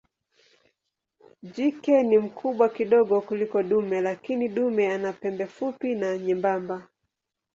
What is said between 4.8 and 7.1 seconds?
ana pembe fupi na nyembamba.